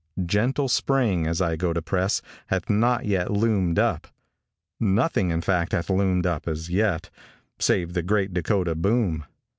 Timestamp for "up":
3.77-4.07, 6.25-6.47